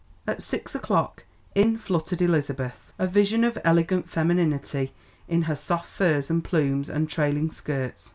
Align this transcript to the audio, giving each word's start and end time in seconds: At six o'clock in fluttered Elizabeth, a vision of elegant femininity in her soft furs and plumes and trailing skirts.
At 0.25 0.41
six 0.41 0.73
o'clock 0.73 1.25
in 1.53 1.77
fluttered 1.77 2.23
Elizabeth, 2.23 2.91
a 2.97 3.05
vision 3.05 3.43
of 3.43 3.59
elegant 3.63 4.09
femininity 4.09 4.93
in 5.27 5.43
her 5.43 5.55
soft 5.55 5.91
furs 5.91 6.31
and 6.31 6.43
plumes 6.43 6.89
and 6.89 7.07
trailing 7.07 7.51
skirts. 7.51 8.09